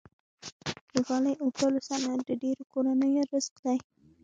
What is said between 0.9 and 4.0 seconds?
د غالۍ اوبدلو صنعت د ډیرو کورنیو رزق دی۔